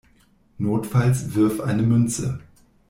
[0.57, 2.39] Notfalls wirf eine Münze.